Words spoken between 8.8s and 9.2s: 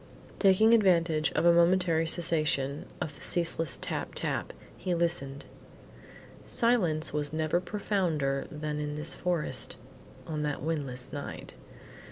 this